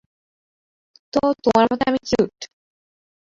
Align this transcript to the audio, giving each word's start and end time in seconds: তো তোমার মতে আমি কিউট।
তো 1.13 1.21
তোমার 1.43 1.65
মতে 1.71 1.83
আমি 1.89 1.99
কিউট। 2.07 2.35